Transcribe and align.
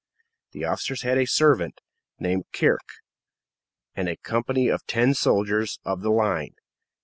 The 0.53 0.65
officers 0.65 1.03
had 1.03 1.19
a 1.19 1.27
servant, 1.27 1.79
named 2.17 2.45
Kirke, 2.53 3.03
and 3.93 4.09
a 4.09 4.17
company 4.17 4.67
of 4.67 4.83
ten 4.87 5.13
soldiers 5.13 5.77
of 5.85 6.01
the 6.01 6.09
line. 6.09 6.55